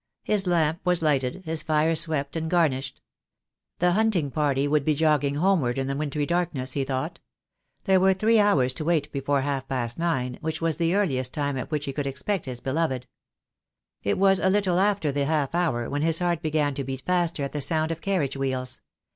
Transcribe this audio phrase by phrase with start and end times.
[0.23, 2.99] His lamp was lighted, his fire swept and garnished.
[3.77, 7.19] The hunting party would be jogging homeward in the wintry darkness, he thought.
[7.83, 11.55] There were three hours to wait before half past nine, which was the earliest time
[11.55, 13.05] at which he could expect his beloved.
[14.01, 17.43] It was a little after the half hour, when his heart began to beat faster
[17.43, 18.81] at the sound of carriage wheels.